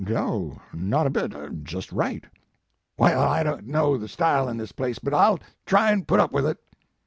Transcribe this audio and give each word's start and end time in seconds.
"No, 0.03 0.59
not 0.73 1.05
a 1.05 1.11
bit, 1.11 1.31
just 1.61 1.91
right." 1.91 2.25
"Well, 2.97 3.21
I 3.21 3.43
don 3.43 3.59
t 3.65 3.69
know 3.71 3.99
the 3.99 4.07
style 4.07 4.49
in 4.49 4.57
this 4.57 4.71
place, 4.71 4.97
but 4.97 5.13
I 5.13 5.27
ll 5.27 5.39
try 5.67 5.91
an 5.91 6.05
put 6.05 6.19
up 6.19 6.31
with 6.31 6.47
it. 6.47 6.57